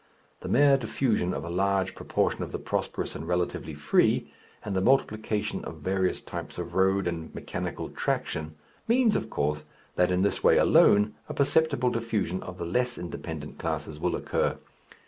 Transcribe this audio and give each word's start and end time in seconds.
The 0.39 0.49
mere 0.49 0.77
diffusion 0.77 1.31
of 1.31 1.45
a 1.45 1.49
large 1.51 1.93
proportion 1.93 2.41
of 2.41 2.51
the 2.51 2.57
prosperous 2.57 3.13
and 3.13 3.27
relatively 3.27 3.75
free, 3.75 4.31
and 4.65 4.75
the 4.75 4.81
multiplication 4.81 5.63
of 5.63 5.79
various 5.79 6.21
types 6.21 6.57
of 6.57 6.73
road 6.73 7.05
and 7.05 7.31
mechanical 7.35 7.87
traction, 7.91 8.55
means, 8.87 9.15
of 9.15 9.29
course, 9.29 9.63
that 9.97 10.09
in 10.09 10.23
this 10.23 10.43
way 10.43 10.57
alone 10.57 11.13
a 11.29 11.35
perceptible 11.35 11.91
diffusion 11.91 12.41
of 12.41 12.57
the 12.57 12.65
less 12.65 12.97
independent 12.97 13.59
classes 13.59 13.99
will 13.99 14.15
occur. 14.15 14.57